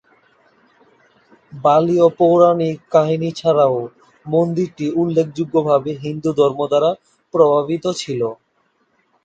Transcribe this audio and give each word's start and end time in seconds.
বালীয় 1.51 2.07
পৌরাণিক 2.17 2.77
কাহিনী 2.91 3.29
ছাড়াও, 3.35 3.77
মন্দিরটি 4.25 4.85
উল্লেখযোগ্যভাবে 5.01 5.91
হিন্দুধর্ম 6.03 6.59
দ্বারা 6.71 6.91
প্রভাবিত 7.33 7.85
ছিল। 8.01 8.21